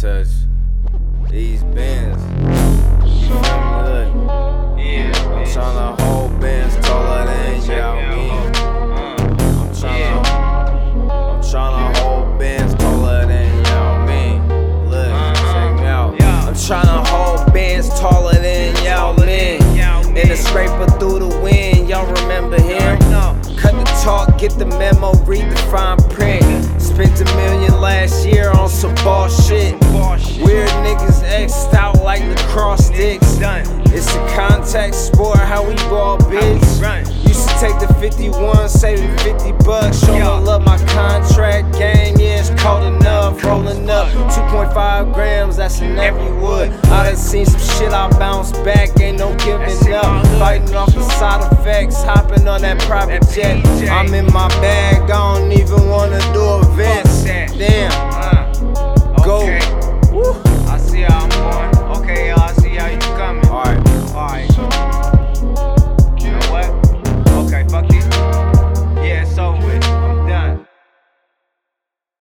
[0.00, 0.28] touch
[1.28, 2.22] these bands.
[3.04, 3.82] You feel me?
[3.82, 5.54] Look, Yeah, I'm bitch.
[5.54, 9.34] tryna hold bands taller than Check y'all me out, me.
[9.34, 10.24] I'm tryna,
[11.34, 14.38] I'm tryna hold bands taller than y'all me.
[14.88, 16.22] Look, check me out.
[16.22, 19.26] Uh, I'm tryna hold bands taller than y'all uh-huh.
[19.26, 20.16] men.
[20.16, 22.98] In a scraper through the wind, y'all remember him?
[23.56, 26.47] Cut the talk, get the memo, read the fine print.
[27.78, 29.74] Spent a million last year on some ball shit.
[30.42, 33.36] Weird niggas X'd out like lacrosse sticks.
[33.36, 33.64] Done.
[33.90, 37.26] It's a contact sport, how we ball, bitch.
[37.26, 40.04] Used to take the 51, saving 50 bucks.
[40.04, 40.24] Show Yeah.
[40.24, 43.42] my love, my contract game, yeah, it's cold enough.
[43.44, 46.70] Rolling up 2.5 grams, that's in every wood.
[46.86, 50.26] I done seen some shit, I bounce back, ain't no giving up.
[50.38, 53.64] Fighting off the side effects, hopping on that private jet.
[53.88, 54.77] I'm in my bag, I don't even